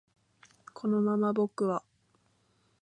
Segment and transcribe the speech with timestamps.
[0.73, 1.83] このまま僕は